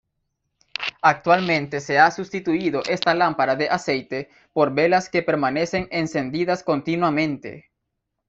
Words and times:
Actualmente 1.03 1.79
se 1.79 1.99
ha 1.99 2.09
sustituido 2.09 2.81
esta 2.89 3.13
lámpara 3.13 3.55
de 3.55 3.69
aceite 3.69 4.31
por 4.51 4.73
velas 4.73 5.09
que 5.09 5.21
permanecen 5.21 5.87
encendidas 5.91 6.63
continuamente. 6.63 7.69